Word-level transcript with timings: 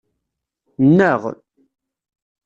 Nnaɣ. 0.87 1.21